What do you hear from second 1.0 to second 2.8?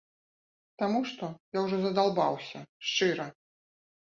што я ўжо задалбаўся,